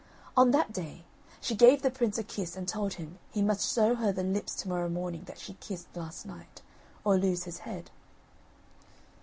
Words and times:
On 0.35 0.49
that 0.49 0.73
day, 0.73 1.03
she 1.41 1.53
gave 1.53 1.83
the 1.83 1.91
prince 1.91 2.17
a 2.17 2.23
kiss 2.23 2.57
and 2.57 2.67
told 2.67 2.95
him 2.95 3.19
he 3.31 3.43
must 3.43 3.71
show 3.71 3.93
her 3.93 4.11
the 4.11 4.23
lips 4.23 4.55
to 4.55 4.67
morrow 4.67 4.89
morning 4.89 5.25
that 5.25 5.37
she 5.37 5.53
kissed 5.59 5.95
last 5.95 6.25
night, 6.25 6.63
or 7.03 7.19
lose 7.19 7.43
his 7.43 7.59
head. 7.59 7.91